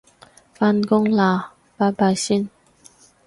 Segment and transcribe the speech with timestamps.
[0.55, 2.49] 返工喇拜拜先